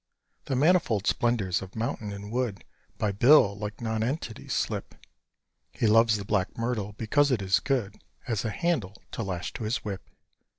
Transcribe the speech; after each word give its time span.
The 0.45 0.55
manifold 0.55 1.05
splendours 1.05 1.61
of 1.61 1.75
mountain 1.75 2.11
and 2.11 2.31
wood 2.31 2.63
By 2.97 3.11
Bill 3.11 3.55
like 3.55 3.79
nonentities 3.81 4.51
slip; 4.51 4.95
He 5.71 5.85
loves 5.85 6.17
the 6.17 6.25
black 6.25 6.57
myrtle 6.57 6.93
because 6.93 7.29
it 7.29 7.39
is 7.43 7.59
good 7.59 8.01
As 8.27 8.43
a 8.43 8.49
handle 8.49 8.95
to 9.11 9.21
lash 9.21 9.53
to 9.53 9.63
his 9.63 9.85
whip. 9.85 10.09